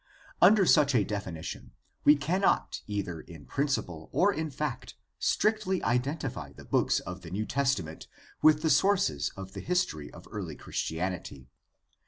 [0.41, 1.73] Under such a definition
[2.05, 7.45] we cannot either in principle or in fact strictly identify the books of the New
[7.45, 8.07] Testament
[8.41, 11.49] with the sources of the history of early Christianity.